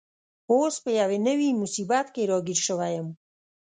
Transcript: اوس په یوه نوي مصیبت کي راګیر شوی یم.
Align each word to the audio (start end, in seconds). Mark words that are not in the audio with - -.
اوس 0.51 0.75
په 0.83 0.89
یوه 0.99 1.17
نوي 1.27 1.49
مصیبت 1.61 2.05
کي 2.15 2.23
راګیر 2.31 2.59
شوی 2.67 2.91
یم. 2.97 3.07